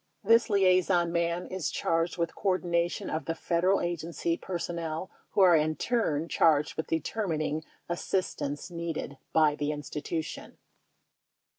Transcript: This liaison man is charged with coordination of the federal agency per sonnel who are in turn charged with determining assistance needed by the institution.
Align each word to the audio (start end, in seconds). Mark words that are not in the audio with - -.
This 0.23 0.49
liaison 0.49 1.11
man 1.11 1.45
is 1.45 1.69
charged 1.69 2.17
with 2.17 2.33
coordination 2.33 3.07
of 3.07 3.25
the 3.25 3.35
federal 3.35 3.81
agency 3.81 4.35
per 4.35 4.57
sonnel 4.57 5.11
who 5.33 5.41
are 5.41 5.55
in 5.55 5.75
turn 5.75 6.27
charged 6.27 6.75
with 6.75 6.87
determining 6.87 7.63
assistance 7.87 8.71
needed 8.71 9.19
by 9.31 9.53
the 9.53 9.71
institution. 9.71 10.57